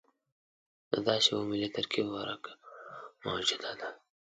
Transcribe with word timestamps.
د 0.91 0.93
داسې 1.07 1.27
یوه 1.33 1.43
ملي 1.49 1.69
ترکیب 1.75 2.05
ورکه 2.11 2.51
موجوده 3.25 3.71
ده. 3.79 3.89